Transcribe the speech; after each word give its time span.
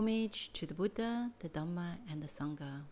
homage 0.00 0.50
to 0.54 0.64
the 0.64 0.72
Buddha, 0.72 1.30
the 1.40 1.50
Dhamma, 1.50 1.98
and 2.10 2.22
the 2.22 2.26
Sangha. 2.26 2.84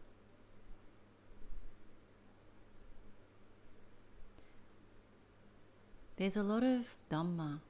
There's 6.18 6.36
a 6.36 6.42
lot 6.42 6.62
of 6.62 6.96
Dhamma, 7.10 7.60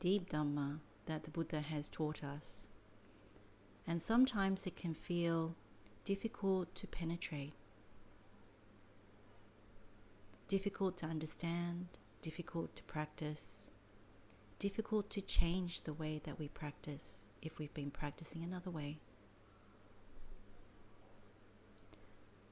deep 0.00 0.28
Dhamma, 0.28 0.80
that 1.06 1.24
the 1.24 1.30
Buddha 1.30 1.62
has 1.62 1.88
taught 1.88 2.22
us. 2.22 2.66
And 3.86 4.02
sometimes 4.02 4.66
it 4.66 4.76
can 4.76 4.92
feel 4.92 5.56
difficult 6.04 6.74
to 6.74 6.86
penetrate, 6.86 7.54
difficult 10.46 10.98
to 10.98 11.06
understand, 11.06 11.86
difficult 12.20 12.76
to 12.76 12.82
practice, 12.82 13.70
difficult 14.58 15.08
to 15.08 15.22
change 15.22 15.84
the 15.84 15.94
way 15.94 16.20
that 16.24 16.38
we 16.38 16.48
practice 16.48 17.24
if 17.42 17.58
we've 17.58 17.74
been 17.74 17.90
practicing 17.90 18.42
another 18.42 18.70
way. 18.70 18.98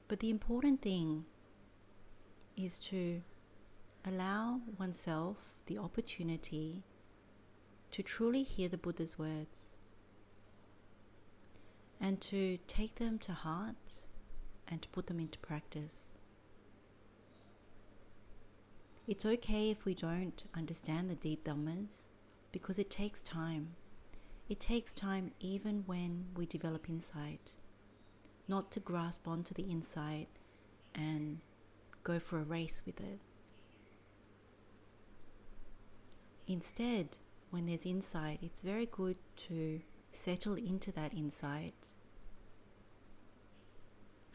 But 0.07 0.19
the 0.19 0.29
important 0.29 0.81
thing 0.81 1.25
is 2.57 2.77
to 2.79 3.21
allow 4.05 4.59
oneself 4.77 5.37
the 5.67 5.77
opportunity 5.77 6.83
to 7.91 8.03
truly 8.03 8.43
hear 8.43 8.67
the 8.67 8.77
Buddha's 8.77 9.17
words 9.17 9.73
and 11.99 12.19
to 12.21 12.57
take 12.67 12.95
them 12.95 13.19
to 13.19 13.31
heart 13.31 14.01
and 14.67 14.81
to 14.81 14.89
put 14.89 15.07
them 15.07 15.19
into 15.19 15.39
practice. 15.39 16.13
It's 19.07 19.25
okay 19.25 19.69
if 19.69 19.85
we 19.85 19.93
don't 19.93 20.45
understand 20.55 21.09
the 21.09 21.15
deep 21.15 21.45
Dhammas 21.45 22.05
because 22.51 22.79
it 22.79 22.89
takes 22.89 23.21
time. 23.21 23.75
It 24.51 24.59
takes 24.59 24.91
time 24.91 25.31
even 25.39 25.83
when 25.85 26.25
we 26.35 26.45
develop 26.45 26.89
insight, 26.89 27.53
not 28.49 28.69
to 28.71 28.81
grasp 28.81 29.25
onto 29.25 29.53
the 29.53 29.63
insight 29.63 30.27
and 30.93 31.39
go 32.03 32.19
for 32.19 32.37
a 32.37 32.43
race 32.43 32.81
with 32.85 32.99
it. 32.99 33.21
Instead, 36.47 37.15
when 37.49 37.65
there's 37.65 37.85
insight, 37.85 38.39
it's 38.41 38.61
very 38.61 38.85
good 38.85 39.15
to 39.47 39.79
settle 40.11 40.55
into 40.55 40.91
that 40.91 41.13
insight 41.13 41.93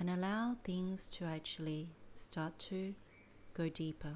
and 0.00 0.08
allow 0.08 0.56
things 0.64 1.08
to 1.08 1.26
actually 1.26 1.90
start 2.14 2.58
to 2.60 2.94
go 3.52 3.68
deeper. 3.68 4.14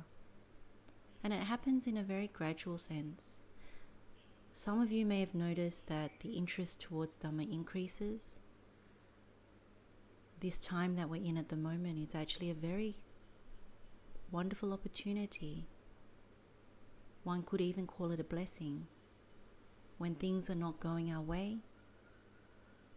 And 1.22 1.34
it 1.34 1.40
happens 1.40 1.86
in 1.86 1.98
a 1.98 2.02
very 2.02 2.28
gradual 2.28 2.78
sense. 2.78 3.42
Some 4.52 4.82
of 4.82 4.92
you 4.92 5.06
may 5.06 5.20
have 5.20 5.34
noticed 5.34 5.86
that 5.88 6.20
the 6.20 6.30
interest 6.30 6.80
towards 6.80 7.16
Dhamma 7.16 7.50
increases. 7.50 8.40
This 10.40 10.58
time 10.58 10.96
that 10.96 11.08
we're 11.08 11.22
in 11.22 11.38
at 11.38 11.48
the 11.48 11.56
moment 11.56 11.98
is 12.02 12.14
actually 12.14 12.50
a 12.50 12.54
very 12.54 12.96
wonderful 14.30 14.72
opportunity 14.72 15.66
one 17.22 17.42
could 17.42 17.60
even 17.60 17.86
call 17.86 18.10
it 18.12 18.20
a 18.20 18.24
blessing. 18.24 18.86
When 19.98 20.14
things 20.14 20.48
are 20.48 20.54
not 20.54 20.80
going 20.80 21.12
our 21.12 21.20
way, 21.20 21.58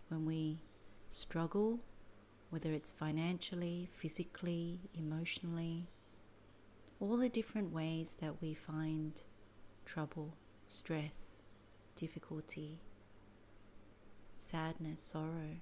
when 0.07 0.25
we 0.25 0.59
struggle, 1.09 1.81
whether 2.49 2.71
it's 2.71 2.93
financially, 2.93 3.89
physically, 3.91 4.79
emotionally, 4.97 5.89
all 7.01 7.17
the 7.17 7.27
different 7.27 7.73
ways 7.73 8.17
that 8.21 8.41
we 8.41 8.53
find 8.53 9.21
trouble, 9.85 10.37
stress, 10.67 11.41
difficulty, 11.95 12.79
sadness, 14.39 15.01
sorrow. 15.01 15.57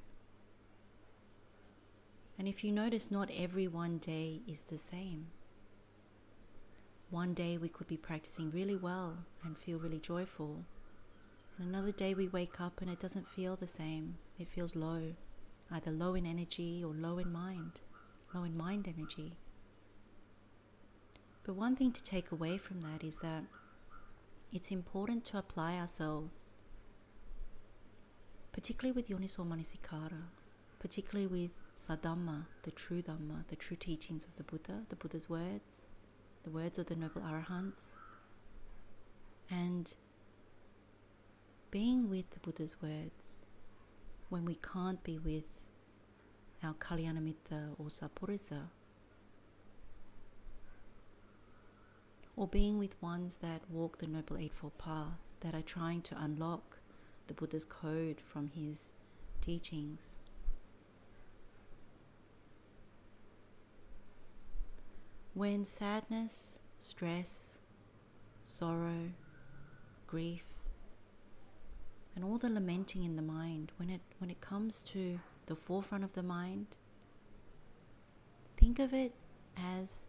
And 2.38 2.48
if 2.48 2.64
you 2.64 2.72
notice, 2.72 3.12
not 3.12 3.30
every 3.38 3.68
one 3.68 4.00
day 4.00 4.42
is 4.48 4.64
the 4.64 4.78
same. 4.78 5.28
One 7.12 7.34
day 7.34 7.58
we 7.58 7.70
could 7.70 7.88
be 7.88 7.98
practicing 7.98 8.52
really 8.52 8.76
well 8.76 9.18
and 9.44 9.58
feel 9.58 9.78
really 9.78 10.00
joyful. 10.00 10.66
And 11.58 11.68
another 11.68 11.92
day 11.92 12.14
we 12.14 12.30
wake 12.30 12.60
up 12.62 12.82
and 12.82 12.90
it 12.90 13.00
doesn't 13.00 13.28
feel 13.28 13.56
the 13.56 13.68
same. 13.68 14.18
It 14.40 14.48
feels 14.48 14.76
low, 14.76 15.14
either 15.70 15.92
low 15.92 16.16
in 16.16 16.26
energy 16.26 16.84
or 16.84 16.94
low 16.94 17.18
in 17.18 17.32
mind, 17.32 17.82
low 18.34 18.44
in 18.44 18.58
mind 18.58 18.88
energy. 18.88 19.34
But 21.44 21.56
one 21.56 21.76
thing 21.76 21.92
to 21.92 22.04
take 22.04 22.32
away 22.32 22.58
from 22.58 22.82
that 22.82 23.04
is 23.04 23.18
that 23.18 23.44
it's 24.52 24.72
important 24.72 25.24
to 25.26 25.38
apply 25.38 25.76
ourselves, 25.78 26.50
particularly 28.52 28.92
with 28.92 29.08
Yoniso 29.08 29.48
Manasikara, 29.48 30.24
particularly 30.80 31.28
with 31.28 31.54
Sadhamma, 31.80 32.46
the 32.64 32.72
true 32.72 33.02
Dhamma, 33.02 33.48
the 33.48 33.56
true 33.56 33.78
teachings 33.78 34.26
of 34.26 34.36
the 34.36 34.44
Buddha, 34.44 34.84
the 34.90 34.98
Buddha's 34.98 35.30
words, 35.30 35.88
the 36.44 36.50
words 36.50 36.78
of 36.78 36.88
the 36.88 36.96
Noble 36.96 37.22
Arahants, 37.22 37.94
and 39.50 39.94
being 41.72 42.10
with 42.10 42.30
the 42.32 42.40
Buddha's 42.40 42.82
words 42.82 43.46
when 44.30 44.44
we 44.44 44.56
can't 44.56 45.02
be 45.04 45.18
with 45.18 45.48
our 46.62 46.74
Kalyanamitta 46.74 47.76
or 47.78 47.86
Sappurisa, 47.88 48.64
or 52.36 52.48
being 52.48 52.78
with 52.78 53.02
ones 53.02 53.38
that 53.38 53.62
walk 53.70 53.98
the 53.98 54.08
Noble 54.08 54.38
Eightfold 54.38 54.78
Path, 54.78 55.20
that 55.42 55.56
are 55.56 55.62
trying 55.62 56.02
to 56.04 56.22
unlock 56.22 56.80
the 57.28 57.34
Buddha's 57.34 57.66
code 57.66 58.22
from 58.22 58.48
his 58.50 58.94
teachings. 59.42 60.16
When 65.34 65.64
sadness, 65.64 66.60
stress, 66.80 67.58
sorrow, 68.46 69.12
grief, 70.08 70.44
and 72.16 72.26
all 72.26 72.38
the 72.38 72.50
lamenting 72.50 73.04
in 73.04 73.16
the 73.16 73.22
mind, 73.22 73.72
when 73.78 73.90
it, 73.90 74.02
when 74.20 74.30
it 74.30 74.42
comes 74.42 74.82
to 74.82 75.20
the 75.46 75.56
forefront 75.56 76.04
of 76.04 76.14
the 76.14 76.24
mind, 76.24 76.68
think 78.58 78.78
of 78.78 78.94
it 78.94 79.14
as 79.58 80.08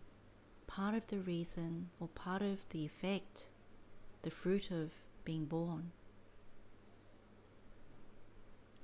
part 0.75 0.95
of 0.95 1.07
the 1.09 1.19
reason 1.19 1.91
or 2.01 2.09
part 2.09 2.41
of 2.41 2.67
the 2.71 2.85
effect, 2.85 3.49
the 4.23 4.31
fruit 4.31 4.71
of 4.71 4.93
being 5.25 5.45
born. 5.45 5.93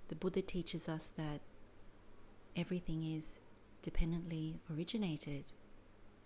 The 0.09 0.15
Buddha 0.15 0.43
teaches 0.43 0.89
us 0.89 1.13
that 1.17 1.41
everything 2.57 3.05
is 3.05 3.39
dependently 3.81 4.61
originated 4.73 5.45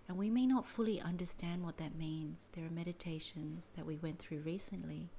and 0.08 0.18
we 0.18 0.30
may 0.30 0.46
not 0.46 0.66
fully 0.66 1.00
understand 1.00 1.62
what 1.62 1.78
that 1.78 1.94
means. 1.94 2.50
There 2.54 2.66
are 2.66 2.70
meditations 2.70 3.70
that 3.76 3.86
we 3.86 3.96
went 3.96 4.18
through 4.18 4.40
recently 4.40 5.10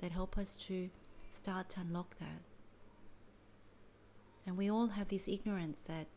that 0.00 0.10
help 0.10 0.36
us 0.36 0.56
to 0.66 0.90
start 1.30 1.68
to 1.70 1.80
unlock 1.80 2.18
that. 2.18 2.42
And 4.44 4.56
we 4.56 4.68
all 4.68 4.88
have 4.88 5.08
this 5.08 5.28
ignorance 5.28 5.82
that 5.82 6.08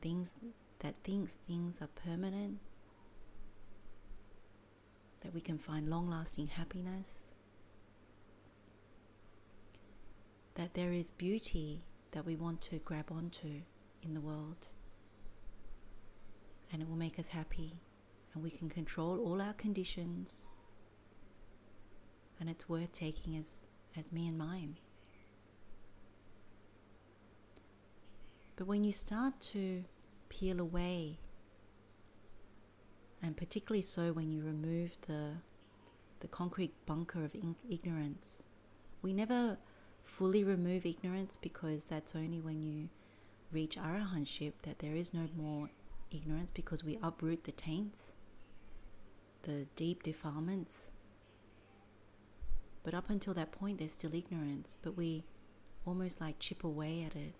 things 0.00 0.34
that 0.78 0.94
thinks 1.04 1.34
things 1.46 1.80
are 1.82 1.88
permanent, 1.88 2.58
that 5.22 5.34
we 5.34 5.40
can 5.40 5.58
find 5.58 5.88
long 5.88 6.08
lasting 6.08 6.46
happiness, 6.46 7.20
that 10.54 10.74
there 10.74 10.92
is 10.92 11.10
beauty 11.10 11.84
that 12.12 12.26
we 12.26 12.36
want 12.36 12.60
to 12.60 12.78
grab 12.78 13.10
onto 13.10 13.62
in 14.02 14.14
the 14.14 14.20
world. 14.20 14.68
And 16.72 16.80
it 16.80 16.88
will 16.88 16.96
make 16.96 17.18
us 17.18 17.28
happy. 17.28 17.80
And 18.34 18.42
we 18.42 18.50
can 18.50 18.68
control 18.68 19.18
all 19.20 19.42
our 19.42 19.54
conditions. 19.54 20.46
And 22.38 22.48
it's 22.48 22.68
worth 22.68 22.92
taking 22.92 23.36
as, 23.36 23.60
as 23.96 24.12
me 24.12 24.28
and 24.28 24.38
mine. 24.38 24.76
But 28.56 28.66
when 28.66 28.84
you 28.84 28.92
start 28.92 29.40
to 29.52 29.84
peel 30.28 30.60
away, 30.60 31.18
and 33.22 33.36
particularly 33.36 33.82
so 33.82 34.12
when 34.12 34.30
you 34.30 34.42
remove 34.42 34.98
the, 35.06 35.32
the 36.20 36.28
concrete 36.28 36.72
bunker 36.86 37.24
of 37.24 37.32
ignorance, 37.68 38.46
we 39.02 39.12
never 39.12 39.58
fully 40.02 40.42
remove 40.42 40.86
ignorance 40.86 41.36
because 41.36 41.84
that's 41.84 42.14
only 42.14 42.40
when 42.40 42.62
you 42.62 42.88
reach 43.52 43.76
arahantship 43.76 44.52
that 44.62 44.78
there 44.78 44.94
is 44.94 45.12
no 45.12 45.28
more 45.36 45.70
ignorance 46.10 46.50
because 46.50 46.84
we 46.84 46.98
uproot 47.02 47.44
the 47.44 47.52
taints, 47.52 48.12
the 49.42 49.66
deep 49.76 50.02
defilements. 50.02 50.90
But 52.82 52.94
up 52.94 53.10
until 53.10 53.34
that 53.34 53.52
point, 53.52 53.78
there's 53.78 53.92
still 53.92 54.14
ignorance, 54.14 54.76
but 54.80 54.96
we 54.96 55.24
almost 55.84 56.20
like 56.20 56.38
chip 56.38 56.64
away 56.64 57.02
at 57.02 57.14
it. 57.14 57.34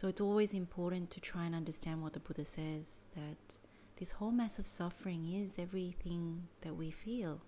So 0.00 0.08
it's 0.08 0.22
always 0.22 0.54
important 0.54 1.10
to 1.10 1.20
try 1.20 1.44
and 1.44 1.54
understand 1.54 2.00
what 2.00 2.14
the 2.14 2.20
Buddha 2.20 2.46
says 2.46 3.10
that 3.14 3.58
this 3.98 4.12
whole 4.12 4.30
mass 4.30 4.58
of 4.58 4.66
suffering 4.66 5.30
is 5.30 5.58
everything 5.58 6.48
that 6.62 6.74
we 6.74 6.90
feel 6.90 7.42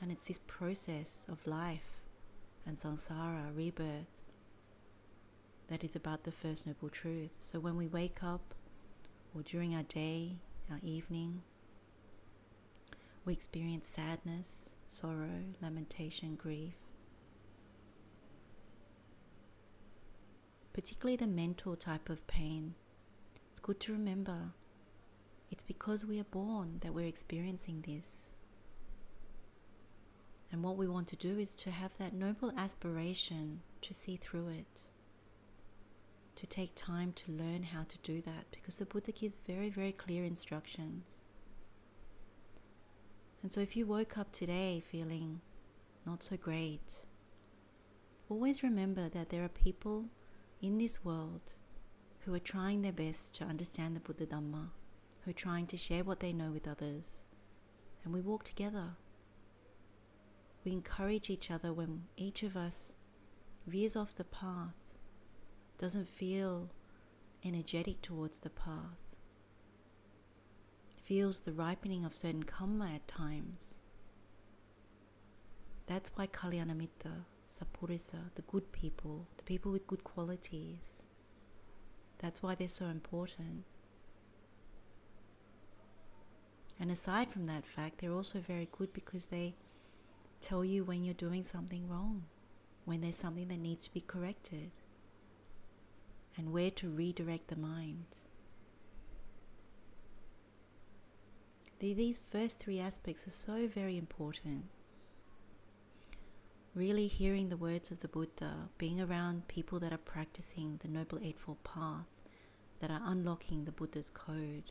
And 0.00 0.12
it's 0.12 0.22
this 0.22 0.38
process 0.46 1.26
of 1.28 1.44
life 1.48 2.04
and 2.64 2.76
samsara, 2.76 3.56
rebirth, 3.56 4.06
that 5.66 5.82
is 5.82 5.96
about 5.96 6.22
the 6.22 6.30
First 6.30 6.64
Noble 6.64 6.90
Truth. 6.90 7.32
So 7.38 7.58
when 7.58 7.76
we 7.76 7.88
wake 7.88 8.22
up, 8.22 8.54
or 9.34 9.42
during 9.42 9.74
our 9.74 9.82
day, 9.82 10.36
our 10.70 10.78
evening, 10.84 11.42
we 13.24 13.32
experience 13.32 13.88
sadness, 13.88 14.70
sorrow, 14.86 15.42
lamentation, 15.60 16.36
grief. 16.36 16.87
Particularly 20.78 21.16
the 21.16 21.26
mental 21.26 21.74
type 21.74 22.08
of 22.08 22.24
pain. 22.28 22.76
It's 23.50 23.58
good 23.58 23.80
to 23.80 23.92
remember 23.92 24.52
it's 25.50 25.64
because 25.64 26.06
we 26.06 26.20
are 26.20 26.30
born 26.30 26.78
that 26.82 26.94
we're 26.94 27.08
experiencing 27.08 27.82
this. 27.84 28.30
And 30.52 30.62
what 30.62 30.76
we 30.76 30.86
want 30.86 31.08
to 31.08 31.16
do 31.16 31.36
is 31.36 31.56
to 31.56 31.72
have 31.72 31.98
that 31.98 32.12
noble 32.12 32.52
aspiration 32.56 33.62
to 33.80 33.92
see 33.92 34.14
through 34.14 34.50
it, 34.50 34.82
to 36.36 36.46
take 36.46 36.76
time 36.76 37.12
to 37.14 37.32
learn 37.32 37.64
how 37.64 37.82
to 37.82 37.98
do 38.04 38.20
that, 38.20 38.44
because 38.52 38.76
the 38.76 38.86
Buddha 38.86 39.10
gives 39.10 39.40
very, 39.48 39.70
very 39.70 39.90
clear 39.90 40.22
instructions. 40.22 41.18
And 43.42 43.50
so 43.50 43.60
if 43.60 43.76
you 43.76 43.84
woke 43.84 44.16
up 44.16 44.30
today 44.30 44.78
feeling 44.78 45.40
not 46.06 46.22
so 46.22 46.36
great, 46.36 47.04
always 48.28 48.62
remember 48.62 49.08
that 49.08 49.30
there 49.30 49.42
are 49.42 49.48
people 49.48 50.04
in 50.60 50.78
this 50.78 51.04
world 51.04 51.54
who 52.20 52.34
are 52.34 52.38
trying 52.38 52.82
their 52.82 52.92
best 52.92 53.34
to 53.36 53.44
understand 53.44 53.96
the 53.96 54.00
Buddha 54.00 54.26
Dhamma, 54.26 54.70
who 55.24 55.30
are 55.30 55.34
trying 55.34 55.66
to 55.68 55.76
share 55.76 56.04
what 56.04 56.20
they 56.20 56.32
know 56.32 56.50
with 56.50 56.68
others. 56.68 57.22
And 58.04 58.12
we 58.12 58.20
walk 58.20 58.44
together 58.44 58.96
we 60.68 60.74
encourage 60.74 61.30
each 61.30 61.50
other 61.50 61.72
when 61.72 62.04
each 62.16 62.42
of 62.42 62.54
us 62.56 62.92
veers 63.66 63.96
off 63.96 64.14
the 64.14 64.24
path, 64.24 64.74
doesn't 65.78 66.08
feel 66.08 66.68
energetic 67.44 68.02
towards 68.02 68.40
the 68.40 68.50
path, 68.50 68.98
feels 71.02 71.40
the 71.40 71.52
ripening 71.52 72.04
of 72.04 72.14
certain 72.14 72.42
karma 72.42 72.90
at 72.94 73.08
times. 73.08 73.78
That's 75.86 76.10
why 76.16 76.26
Kalyanamitta, 76.26 77.24
Sappurisa, 77.50 78.14
uh, 78.14 78.28
the 78.34 78.42
good 78.42 78.72
people, 78.72 79.26
the 79.36 79.42
people 79.42 79.72
with 79.72 79.86
good 79.86 80.04
qualities, 80.04 81.02
that's 82.18 82.42
why 82.42 82.54
they're 82.54 82.68
so 82.68 82.86
important. 82.86 83.64
And 86.80 86.90
aside 86.90 87.30
from 87.30 87.46
that 87.46 87.66
fact, 87.66 87.98
they're 87.98 88.12
also 88.12 88.38
very 88.40 88.68
good 88.70 88.92
because 88.92 89.26
they 89.26 89.54
tell 90.40 90.64
you 90.64 90.84
when 90.84 91.02
you're 91.04 91.14
doing 91.14 91.42
something 91.42 91.88
wrong, 91.88 92.24
when 92.84 93.00
there's 93.00 93.16
something 93.16 93.48
that 93.48 93.58
needs 93.58 93.84
to 93.86 93.94
be 93.94 94.00
corrected, 94.00 94.70
and 96.36 96.52
where 96.52 96.70
to 96.70 96.88
redirect 96.88 97.48
the 97.48 97.56
mind. 97.56 98.18
These 101.80 102.20
first 102.30 102.58
three 102.58 102.80
aspects 102.80 103.26
are 103.26 103.30
so 103.30 103.68
very 103.68 103.96
important. 103.96 104.64
Really 106.78 107.08
hearing 107.08 107.48
the 107.48 107.56
words 107.56 107.90
of 107.90 107.98
the 107.98 108.06
Buddha, 108.06 108.68
being 108.78 109.00
around 109.00 109.48
people 109.48 109.80
that 109.80 109.92
are 109.92 109.98
practicing 109.98 110.76
the 110.80 110.86
Noble 110.86 111.18
Eightfold 111.20 111.64
Path, 111.64 112.06
that 112.78 112.88
are 112.88 113.00
unlocking 113.04 113.64
the 113.64 113.72
Buddha's 113.72 114.10
code, 114.10 114.70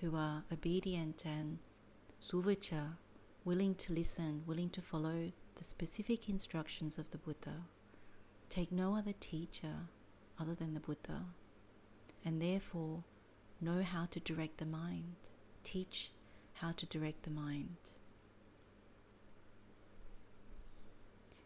who 0.00 0.16
are 0.16 0.42
obedient 0.52 1.24
and 1.24 1.60
suvaccha, 2.20 2.96
willing 3.44 3.76
to 3.76 3.92
listen, 3.92 4.42
willing 4.44 4.70
to 4.70 4.82
follow 4.82 5.30
the 5.54 5.62
specific 5.62 6.28
instructions 6.28 6.98
of 6.98 7.10
the 7.10 7.18
Buddha, 7.18 7.62
take 8.48 8.72
no 8.72 8.96
other 8.96 9.14
teacher 9.20 9.86
other 10.40 10.56
than 10.56 10.74
the 10.74 10.80
Buddha, 10.80 11.26
and 12.24 12.42
therefore 12.42 13.04
know 13.60 13.84
how 13.84 14.04
to 14.06 14.18
direct 14.18 14.58
the 14.58 14.66
mind, 14.66 15.14
teach 15.62 16.10
how 16.54 16.72
to 16.72 16.86
direct 16.86 17.22
the 17.22 17.30
mind. 17.30 17.76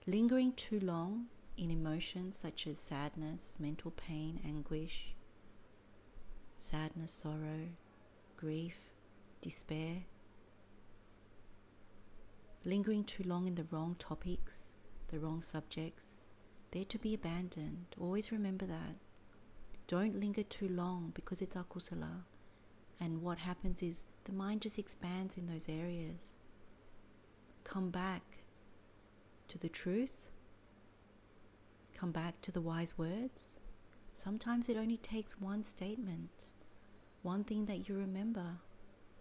Lingering 0.08 0.54
too 0.54 0.80
long 0.80 1.26
in 1.58 1.70
emotions 1.70 2.34
such 2.34 2.66
as 2.66 2.78
sadness, 2.78 3.58
mental 3.60 3.90
pain, 3.90 4.40
anguish, 4.42 5.14
sadness, 6.56 7.12
sorrow, 7.12 7.68
grief, 8.34 8.78
despair, 9.42 10.04
lingering 12.64 13.04
too 13.04 13.22
long 13.24 13.46
in 13.46 13.54
the 13.54 13.66
wrong 13.70 13.96
topics, 13.98 14.72
the 15.08 15.18
wrong 15.18 15.42
subjects, 15.42 16.24
they're 16.70 16.86
to 16.86 16.98
be 16.98 17.12
abandoned. 17.12 17.84
Always 18.00 18.32
remember 18.32 18.64
that. 18.64 18.94
Don't 19.88 20.18
linger 20.18 20.42
too 20.42 20.68
long 20.68 21.12
because 21.14 21.42
it's 21.42 21.54
akusala. 21.54 22.22
And 22.98 23.20
what 23.20 23.36
happens 23.36 23.82
is 23.82 24.06
the 24.24 24.32
mind 24.32 24.62
just 24.62 24.78
expands 24.78 25.36
in 25.36 25.44
those 25.44 25.68
areas. 25.68 26.34
Come 27.62 27.90
back 27.90 28.22
to 29.48 29.58
the 29.58 29.68
truth. 29.68 30.28
Come 31.94 32.12
back 32.12 32.40
to 32.42 32.52
the 32.52 32.60
wise 32.60 32.96
words. 32.96 33.60
Sometimes 34.12 34.68
it 34.68 34.76
only 34.76 34.96
takes 34.96 35.40
one 35.40 35.62
statement, 35.62 36.46
one 37.22 37.44
thing 37.44 37.66
that 37.66 37.88
you 37.88 37.96
remember 37.96 38.58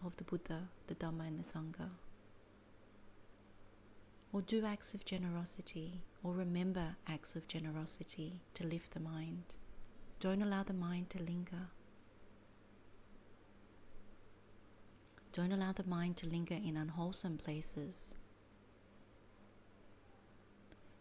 of 0.06 0.18
the 0.18 0.24
Buddha, 0.24 0.70
the 0.88 0.96
Dhamma, 0.96 1.28
and 1.28 1.40
the 1.40 1.44
Sangha 1.44 1.90
or 4.38 4.42
do 4.42 4.66
acts 4.66 4.94
of 4.94 5.06
generosity, 5.06 6.02
or 6.24 6.34
remember 6.34 6.96
acts 7.08 7.36
of 7.36 7.48
generosity 7.48 8.42
to 8.54 8.68
lift 8.68 8.94
the 8.94 9.00
mind. 9.00 9.56
Don't 10.20 10.42
allow 10.42 10.64
the 10.64 10.74
mind 10.74 11.10
to 11.12 11.24
linger. 11.24 11.70
Don't 15.32 15.52
allow 15.52 15.72
the 15.72 15.88
mind 15.88 16.18
to 16.18 16.28
linger 16.28 16.56
in 16.56 16.76
unwholesome 16.78 17.38
places. 17.38 18.16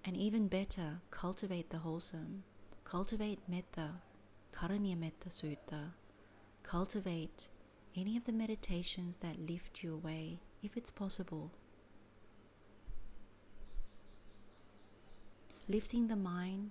And 0.06 0.16
even 0.16 0.48
better, 0.48 1.00
cultivate 1.10 1.70
the 1.70 1.78
wholesome. 1.78 2.44
Cultivate 2.84 3.40
metta, 3.48 3.90
Karaniya 4.52 4.96
Metta 4.96 5.28
Sutta. 5.28 5.90
Cultivate 6.62 7.48
any 7.94 8.16
of 8.16 8.24
the 8.24 8.32
meditations 8.32 9.16
that 9.18 9.46
lift 9.46 9.82
you 9.82 9.92
away, 9.92 10.38
if 10.62 10.76
it's 10.76 10.92
possible. 10.92 11.50
lifting 15.68 16.06
the 16.06 16.16
mind, 16.16 16.70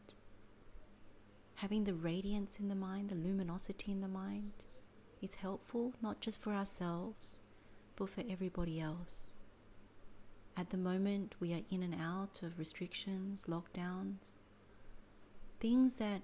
having 1.55 1.83
the 1.83 1.93
radiance 1.93 2.59
in 2.59 2.69
the 2.69 2.75
mind, 2.75 3.09
the 3.09 3.15
luminosity 3.15 3.91
in 3.91 4.01
the 4.01 4.07
mind 4.07 4.53
is 5.21 5.35
helpful 5.35 5.93
not 6.01 6.21
just 6.21 6.41
for 6.41 6.53
ourselves, 6.53 7.39
but 7.95 8.09
for 8.09 8.23
everybody 8.29 8.79
else. 8.79 9.29
At 10.57 10.69
the 10.69 10.77
moment, 10.77 11.35
we 11.39 11.53
are 11.53 11.63
in 11.69 11.83
and 11.83 11.93
out 11.95 12.41
of 12.41 12.57
restrictions, 12.57 13.43
lockdowns, 13.47 14.37
things 15.59 15.97
that 15.97 16.21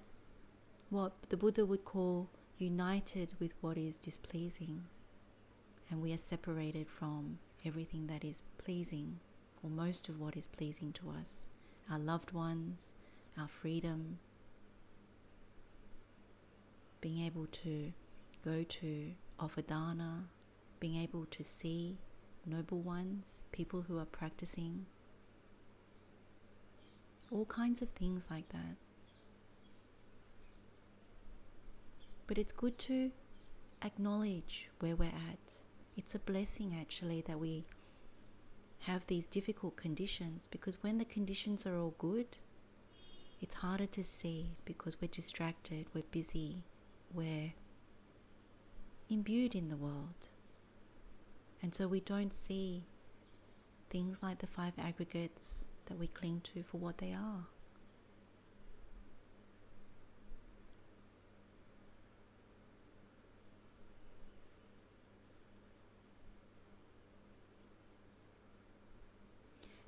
what 0.88 1.12
the 1.28 1.36
Buddha 1.36 1.66
would 1.66 1.84
call 1.84 2.30
united 2.58 3.34
with 3.38 3.54
what 3.60 3.76
is 3.76 3.98
displeasing, 3.98 4.84
and 5.90 6.00
we 6.00 6.14
are 6.14 6.18
separated 6.18 6.88
from 6.88 7.38
everything 7.64 8.06
that 8.06 8.24
is 8.24 8.42
pleasing, 8.56 9.20
or 9.62 9.68
most 9.68 10.08
of 10.08 10.18
what 10.18 10.36
is 10.36 10.46
pleasing 10.46 10.92
to 10.92 11.10
us. 11.10 11.44
Our 11.90 11.98
loved 11.98 12.32
ones, 12.32 12.92
our 13.38 13.48
freedom, 13.48 14.18
being 17.02 17.24
able 17.26 17.46
to 17.46 17.92
go 18.42 18.62
to 18.62 19.12
offer 19.38 19.60
dana, 19.60 20.24
being 20.80 20.96
able 20.96 21.26
to 21.26 21.44
see 21.44 21.98
noble 22.46 22.80
ones, 22.80 23.42
people 23.52 23.82
who 23.82 23.98
are 23.98 24.04
practicing, 24.04 24.86
all 27.30 27.46
kinds 27.46 27.82
of 27.82 27.90
things 27.90 28.26
like 28.30 28.48
that. 28.50 28.76
But 32.26 32.38
it's 32.38 32.52
good 32.52 32.78
to 32.80 33.10
acknowledge 33.84 34.68
where 34.80 34.96
we're 34.96 35.06
at. 35.06 35.54
It's 35.96 36.14
a 36.14 36.18
blessing 36.18 36.76
actually 36.78 37.22
that 37.26 37.38
we 37.38 37.64
have 38.80 39.06
these 39.06 39.26
difficult 39.26 39.76
conditions 39.76 40.46
because 40.50 40.82
when 40.82 40.98
the 40.98 41.04
conditions 41.04 41.66
are 41.66 41.76
all 41.78 41.94
good, 41.98 42.38
it's 43.40 43.56
harder 43.56 43.86
to 43.86 44.04
see 44.04 44.56
because 44.64 45.00
we're 45.00 45.08
distracted, 45.08 45.86
we're 45.94 46.04
busy, 46.10 46.64
we're 47.12 47.52
imbued 49.08 49.54
in 49.54 49.68
the 49.68 49.76
world. 49.76 50.31
And 51.62 51.74
so 51.74 51.86
we 51.86 52.00
don't 52.00 52.34
see 52.34 52.84
things 53.88 54.22
like 54.22 54.40
the 54.40 54.46
five 54.46 54.72
aggregates 54.78 55.68
that 55.86 55.98
we 55.98 56.08
cling 56.08 56.40
to 56.54 56.62
for 56.62 56.78
what 56.78 56.98
they 56.98 57.12
are. 57.12 57.46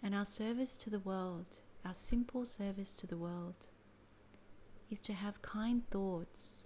And 0.02 0.14
our 0.14 0.26
service 0.26 0.76
to 0.76 0.90
the 0.90 0.98
world, 0.98 1.46
our 1.84 1.94
simple 1.94 2.44
service 2.44 2.92
to 2.92 3.06
the 3.06 3.16
world, 3.16 3.54
is 4.90 5.00
to 5.00 5.14
have 5.14 5.40
kind 5.40 5.82
thoughts 5.90 6.64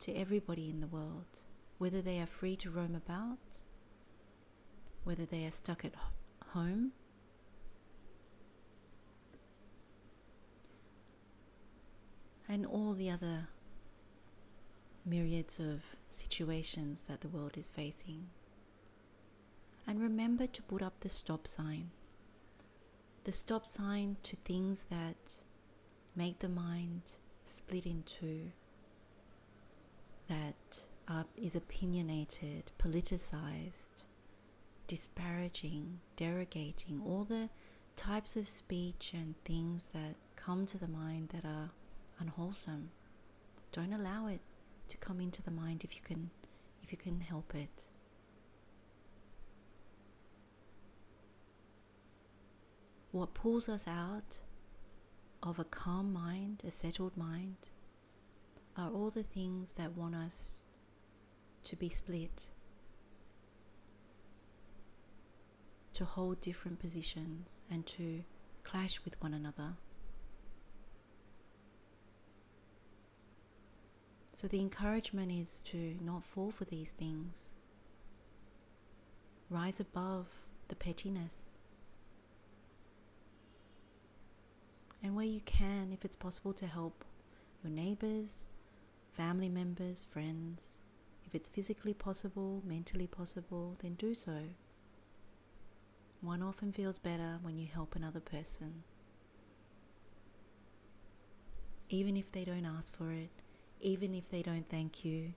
to 0.00 0.14
everybody 0.14 0.70
in 0.70 0.80
the 0.80 0.86
world, 0.86 1.42
whether 1.76 2.00
they 2.00 2.18
are 2.20 2.26
free 2.26 2.56
to 2.56 2.70
roam 2.70 2.94
about, 2.94 3.61
whether 5.04 5.24
they 5.24 5.44
are 5.44 5.50
stuck 5.50 5.84
at 5.84 5.92
home, 6.50 6.92
and 12.48 12.66
all 12.66 12.92
the 12.92 13.10
other 13.10 13.48
myriads 15.04 15.58
of 15.58 15.82
situations 16.10 17.04
that 17.04 17.20
the 17.20 17.28
world 17.28 17.56
is 17.56 17.70
facing. 17.70 18.28
And 19.86 20.00
remember 20.00 20.46
to 20.46 20.62
put 20.62 20.82
up 20.82 21.00
the 21.00 21.08
stop 21.08 21.46
sign. 21.46 21.90
The 23.24 23.32
stop 23.32 23.66
sign 23.66 24.16
to 24.22 24.36
things 24.36 24.84
that 24.84 25.42
make 26.14 26.38
the 26.38 26.48
mind 26.48 27.02
split 27.44 27.86
in 27.86 28.02
two, 28.04 28.52
that 30.28 30.84
uh, 31.08 31.24
is 31.36 31.56
opinionated, 31.56 32.70
politicized, 32.78 34.04
disparaging, 34.92 35.98
derogating, 36.18 37.02
all 37.02 37.24
the 37.24 37.48
types 37.96 38.36
of 38.36 38.46
speech 38.46 39.12
and 39.14 39.34
things 39.42 39.86
that 39.86 40.14
come 40.36 40.66
to 40.66 40.76
the 40.76 40.86
mind 40.86 41.30
that 41.30 41.46
are 41.46 41.70
unwholesome. 42.18 42.90
Don't 43.72 43.94
allow 43.94 44.26
it 44.26 44.42
to 44.88 44.98
come 44.98 45.18
into 45.18 45.40
the 45.40 45.50
mind 45.50 45.82
if 45.82 45.96
you 45.96 46.02
can 46.02 46.28
if 46.82 46.92
you 46.92 46.98
can 46.98 47.20
help 47.20 47.54
it. 47.54 47.84
What 53.12 53.32
pulls 53.32 53.70
us 53.70 53.88
out 53.88 54.42
of 55.42 55.58
a 55.58 55.64
calm 55.64 56.12
mind, 56.12 56.64
a 56.66 56.70
settled 56.70 57.16
mind, 57.16 57.56
are 58.76 58.90
all 58.90 59.08
the 59.08 59.22
things 59.22 59.72
that 59.72 59.96
want 59.96 60.14
us 60.14 60.60
to 61.64 61.76
be 61.76 61.88
split, 61.88 62.44
to 66.02 66.06
hold 66.06 66.40
different 66.40 66.80
positions, 66.80 67.60
and 67.70 67.86
to 67.86 68.24
clash 68.64 69.00
with 69.04 69.22
one 69.22 69.32
another. 69.32 69.74
So, 74.32 74.48
the 74.48 74.58
encouragement 74.58 75.30
is 75.30 75.60
to 75.66 75.96
not 76.00 76.24
fall 76.24 76.50
for 76.50 76.64
these 76.64 76.90
things, 76.90 77.52
rise 79.48 79.78
above 79.78 80.26
the 80.66 80.74
pettiness. 80.74 81.44
And 85.04 85.14
where 85.14 85.24
you 85.24 85.40
can, 85.42 85.92
if 85.92 86.04
it's 86.04 86.16
possible, 86.16 86.52
to 86.54 86.66
help 86.66 87.04
your 87.62 87.72
neighbors, 87.72 88.46
family 89.12 89.48
members, 89.48 90.04
friends. 90.04 90.80
If 91.26 91.36
it's 91.36 91.48
physically 91.48 91.94
possible, 91.94 92.60
mentally 92.66 93.06
possible, 93.06 93.76
then 93.80 93.94
do 93.94 94.14
so. 94.14 94.48
One 96.22 96.40
often 96.40 96.70
feels 96.72 97.00
better 97.00 97.40
when 97.42 97.58
you 97.58 97.66
help 97.66 97.96
another 97.96 98.20
person. 98.20 98.84
Even 101.88 102.16
if 102.16 102.30
they 102.30 102.44
don't 102.44 102.64
ask 102.64 102.96
for 102.96 103.10
it, 103.10 103.30
even 103.80 104.14
if 104.14 104.30
they 104.30 104.40
don't 104.40 104.68
thank 104.68 105.04
you, 105.04 105.34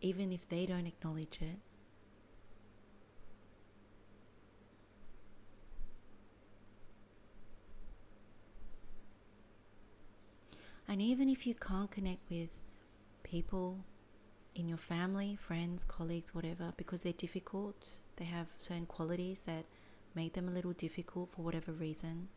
even 0.00 0.32
if 0.32 0.48
they 0.48 0.64
don't 0.64 0.86
acknowledge 0.86 1.40
it. 1.42 1.58
And 10.88 11.02
even 11.02 11.28
if 11.28 11.46
you 11.46 11.54
can't 11.54 11.90
connect 11.90 12.30
with 12.30 12.48
people 13.22 13.84
in 14.54 14.68
your 14.68 14.78
family, 14.78 15.36
friends, 15.36 15.84
colleagues, 15.84 16.34
whatever, 16.34 16.72
because 16.78 17.02
they're 17.02 17.12
difficult, 17.12 17.98
they 18.18 18.26
have 18.26 18.46
certain 18.58 18.86
qualities 18.86 19.42
that 19.42 19.64
make 20.14 20.34
them 20.34 20.48
a 20.48 20.52
little 20.52 20.72
difficult 20.72 21.30
for 21.32 21.42
whatever 21.42 21.72
reason, 21.72 22.28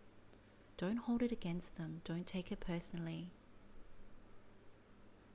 don't 0.78 0.98
hold 0.98 1.22
it 1.22 1.32
against 1.32 1.78
them. 1.78 2.02
Don't 2.06 2.26
take 2.26 2.52
it 2.52 2.60
personally. 2.60 3.32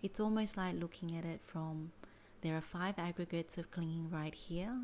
It's 0.02 0.20
almost 0.20 0.56
like 0.56 0.74
looking 0.74 1.16
at 1.16 1.24
it 1.24 1.40
from 1.44 1.92
there 2.42 2.56
are 2.56 2.60
five 2.60 2.98
aggregates 2.98 3.58
of 3.58 3.70
clinging 3.70 4.10
right 4.10 4.34
here, 4.34 4.76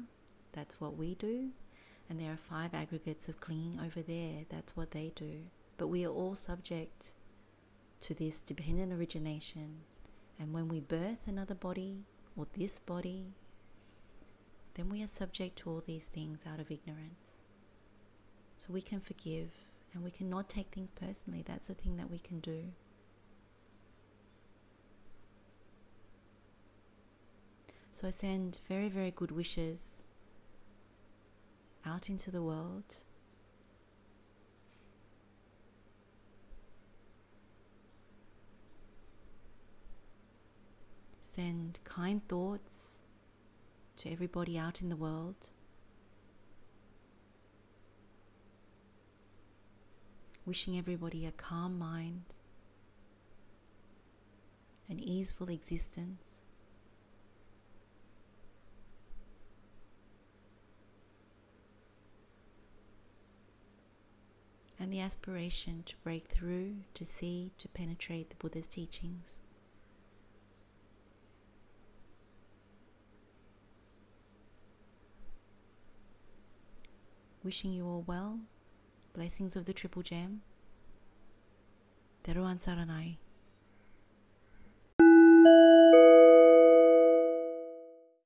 that's 0.53 0.81
what 0.81 0.97
we 0.97 1.15
do, 1.15 1.51
and 2.09 2.19
there 2.19 2.33
are 2.33 2.37
five 2.37 2.75
aggregates 2.75 3.29
of 3.29 3.41
clinging 3.41 3.79
over 3.85 4.03
there, 4.03 4.45
that's 4.49 4.77
what 4.77 4.91
they 4.91 5.13
do. 5.15 5.43
But 5.79 5.89
we 5.89 6.05
are 6.05 6.11
all 6.13 6.35
subject 6.35 7.15
to 8.01 8.15
this 8.15 8.41
dependent 8.41 8.93
origination. 8.93 9.83
And 10.39 10.53
when 10.53 10.69
we 10.69 10.81
birth 10.81 11.27
another 11.27 11.55
body 11.55 12.05
or 12.37 12.47
this 12.57 12.79
body, 12.79 13.35
then 14.75 14.89
we 14.89 15.03
are 15.03 15.09
subject 15.09 15.57
to 15.59 15.71
all 15.71 15.83
these 15.85 16.07
things 16.07 16.45
out 16.51 16.61
of 16.61 16.71
ignorance. 16.71 17.35
So 18.59 18.73
we 18.73 18.81
can 18.83 19.01
forgive 19.01 19.51
and 19.93 20.03
we 20.03 20.11
cannot 20.11 20.49
take 20.49 20.69
things 20.69 20.91
personally. 20.91 21.43
That's 21.47 21.67
the 21.67 21.75
thing 21.75 21.97
that 21.97 22.11
we 22.11 22.19
can 22.19 22.41
do. 22.41 22.73
So 27.93 28.09
I 28.09 28.11
send 28.11 28.61
very, 28.67 28.89
very 28.89 29.11
good 29.11 29.31
wishes 29.31 30.03
out 31.85 32.09
into 32.09 32.31
the 32.31 32.43
world. 32.43 32.97
Send 41.23 41.81
kind 41.85 42.27
thoughts 42.29 43.02
to 44.03 44.11
everybody 44.11 44.59
out 44.59 44.83
in 44.83 44.89
the 44.89 44.97
world. 44.97 45.37
Wishing 50.45 50.77
everybody 50.77 51.25
a 51.25 51.31
calm 51.31 51.79
mind, 51.79 52.35
an 54.89 54.99
easeful 54.99 55.49
existence. 55.49 56.33
and 64.81 64.93
the 64.93 64.99
aspiration 64.99 65.85
to 65.87 65.95
break 66.03 66.25
through, 66.25 66.75
to 66.93 67.07
see, 67.07 67.53
to 67.57 67.69
penetrate 67.69 68.31
the 68.31 68.35
Buddha's 68.35 68.67
teachings. 68.67 69.37
Wishing 77.45 77.73
you 77.73 77.87
all 77.87 78.05
well, 78.07 78.39
blessings 79.15 79.57
of 79.57 79.65
the 79.65 79.73
Triple 79.73 80.03
Gem. 80.03 80.43
Teruan 82.23 82.63
Saranai. 82.63 83.17